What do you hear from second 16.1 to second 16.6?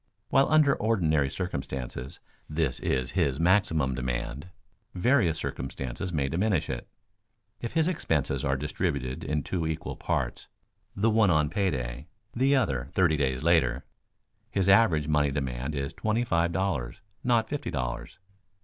five